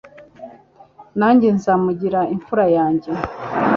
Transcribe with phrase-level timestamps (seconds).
[1.19, 3.11] Nanjye nzamugira imfura yanjye